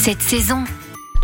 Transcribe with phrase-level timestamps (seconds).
[0.00, 0.64] cette saison.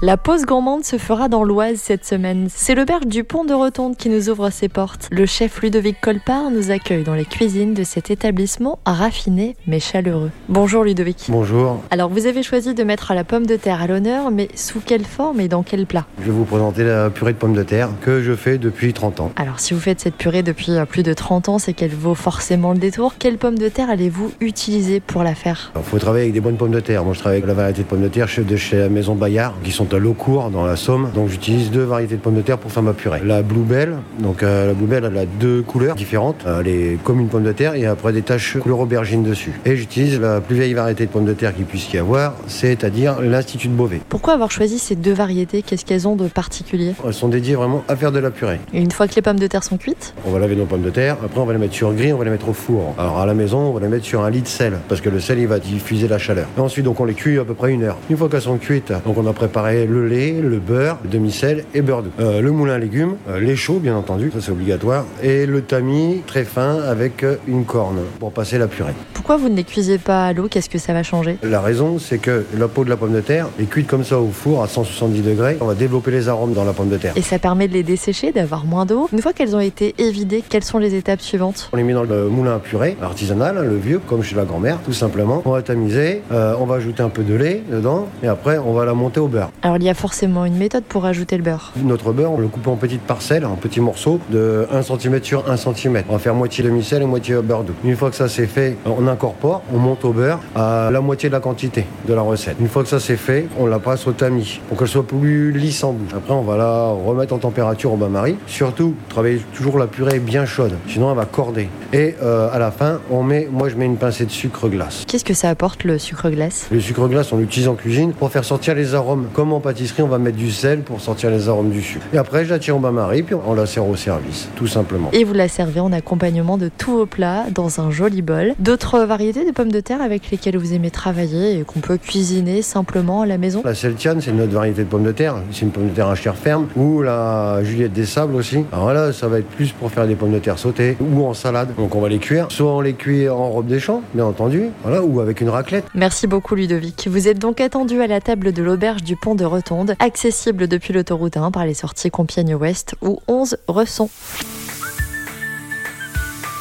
[0.03, 2.49] La pause gourmande se fera dans l'Oise cette semaine.
[2.51, 5.09] C'est l'auberge du Pont de Rotonde qui nous ouvre ses portes.
[5.11, 10.31] Le chef Ludovic Colpart nous accueille dans les cuisines de cet établissement raffiné mais chaleureux.
[10.51, 11.29] Bonjour Ludovic.
[11.31, 11.83] Bonjour.
[11.91, 15.07] Alors vous avez choisi de mettre la pomme de terre à l'honneur, mais sous quelle
[15.07, 16.05] forme et dans quel plat?
[16.21, 19.21] Je vais vous présenter la purée de pommes de terre que je fais depuis 30
[19.21, 19.33] ans.
[19.37, 22.15] Alors si vous faites cette purée depuis euh, plus de 30 ans, c'est qu'elle vaut
[22.15, 23.15] forcément le détour.
[23.19, 25.73] Quelle pomme de terre allez-vous utiliser pour la faire?
[25.75, 27.03] Il faut travailler avec des bonnes pommes de terre.
[27.03, 29.55] Moi, je travaille avec la variété de pommes de terre de chez la maison Bayard,
[29.65, 31.11] qui sont à Laucourt, dans la Somme.
[31.15, 33.21] Donc, j'utilise deux variétés de pommes de terre pour faire ma purée.
[33.25, 36.45] La Bluebell, donc euh, la Bluebell, elle a deux couleurs différentes.
[36.61, 39.53] Elle est comme une pomme de terre et après des taches couleur aubergine dessus.
[39.65, 43.21] Et j'utilise la plus vieille variété de pommes de terre qu'il puisse y avoir, c'est-à-dire
[43.21, 44.01] l'Institut de Beauvais.
[44.09, 45.63] Pourquoi avoir choisi ces deux variétés?
[45.63, 46.95] Qu'est-ce qu'elles ont de particulier?
[47.05, 48.61] Elles sont dédiées vraiment à faire de la purée.
[48.73, 50.83] Et une fois que les pommes de terre sont cuites, On va laver nos pommes
[50.83, 52.95] de terre, après on va les mettre sur gris, on va les mettre au four.
[52.99, 55.09] Alors à la maison, on va les mettre sur un lit de sel, parce que
[55.09, 56.47] le sel il va diffuser la chaleur.
[56.57, 57.97] Et ensuite donc on les cuit à peu près une heure.
[58.11, 61.65] Une fois qu'elles sont cuites, donc on a préparé le lait, le beurre, le demi-sel
[61.75, 62.11] et beurre doux.
[62.21, 65.61] Euh, le moulin à légumes, euh, lait chaud bien entendu, ça c'est obligatoire, et le
[65.61, 68.95] tamis très fin avec euh, une corne pour passer la purée.
[69.13, 70.49] pourquoi vous ne les cuisez pas à l'eau?
[70.49, 71.37] Qu'est-ce que ça va changer?
[71.43, 74.19] La raison c'est que la peau de la pomme de terre est cuite comme ça
[74.19, 75.57] au four à 170 degrés.
[75.61, 77.13] On va développer les arômes dans la pomme de terre.
[77.17, 79.09] Et ça permet de les dessécher, d'avoir moins d'eau?
[79.13, 81.71] Une fois qu'elles ont été évidées, quelles sont les étapes suivantes?
[81.73, 84.45] On les met dans le moulin à purée artisanal, hein, le vieux, comme chez la
[84.45, 85.43] grand-mère, tout simplement.
[85.45, 88.73] On va tamiser, euh, on va ajouter un peu de lait dedans, et après on
[88.73, 89.51] va la monter au beurre.
[89.67, 91.73] Alors il y a forcément une méthode pour ajouter le beurre.
[91.83, 95.51] Notre beurre, on le coupe en petites parcelles, en petits morceaux de 1 cm sur
[95.51, 96.05] 1 cm.
[96.09, 97.75] On va faire moitié demi-sel et moitié beurre doux.
[97.83, 101.29] Une fois que ça c'est fait, on incorpore, on monte au beurre à la moitié
[101.31, 102.59] de la quantité de la recette.
[102.61, 105.51] Une fois que ça c'est fait, on la passe au tamis pour qu'elle soit plus
[105.51, 106.15] lisse en bouche.
[106.17, 108.37] Après, on va la remettre en température au bain-marie.
[108.47, 111.69] Surtout, travailler toujours la purée bien chaude, sinon elle va corder.
[111.93, 115.03] Et euh, à la fin, on met, moi je mets une pincée de sucre glace.
[115.09, 116.69] Qu'est-ce que ça apporte le sucre glace?
[116.71, 119.27] Le sucre glace, on l'utilise en cuisine pour faire sortir les arômes.
[119.57, 122.05] En pâtisserie, on va mettre du sel pour sortir les arômes du sucre.
[122.13, 125.09] Et après, je la tire au bain-marie, puis on la sert au service, tout simplement.
[125.13, 128.55] Et vous la servez en accompagnement de tous vos plats dans un joli bol.
[128.59, 132.63] D'autres variétés de pommes de terre avec lesquelles vous aimez travailler et qu'on peut cuisiner
[132.63, 133.63] simplement à la maison?
[133.65, 135.37] La Celtiane, c'est une autre variété de pommes de terre.
[135.53, 136.67] C'est une pomme de terre à chair ferme.
[136.77, 138.65] Ou la Juliette des Sables aussi.
[138.73, 141.35] Alors là, ça va être plus pour faire des pommes de terre sautées ou en
[141.35, 141.69] salade.
[141.77, 142.47] Donc on va les cuire.
[142.51, 144.65] Soit on les cuit en robe des champs, bien entendu.
[144.83, 145.85] Voilà, ou avec une raclette.
[145.95, 147.09] Merci beaucoup Ludovic.
[147.11, 150.93] Vous êtes donc attendu à la table de l'auberge du pont de Rotonde, accessible depuis
[150.93, 154.11] l'autoroute 1 par les sorties Compiègne-Ouest ou 11 Resson.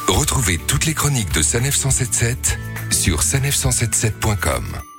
[0.08, 2.58] Retrouvez toutes les chroniques de Sanef 177
[2.90, 4.95] sur sanef177.com.